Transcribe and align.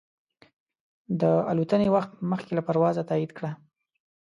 د 1.21 1.23
الوتنې 1.51 1.87
وخت 1.95 2.11
مخکې 2.31 2.51
له 2.57 2.61
پروازه 2.67 3.03
تایید 3.09 3.31
کړه. 3.37 3.51